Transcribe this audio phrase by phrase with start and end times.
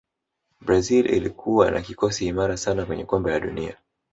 [0.61, 3.77] brazil ilikuwa na kikosi imara sana kwenye kombe la dunia